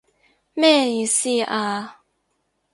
[0.55, 1.99] 咩意思啊？